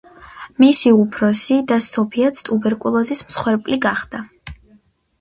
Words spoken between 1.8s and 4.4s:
სოფიაც ტუბერკულოზის მსხვერპლი გახდა.